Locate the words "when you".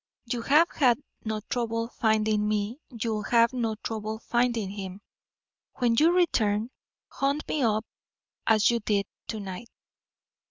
5.75-6.11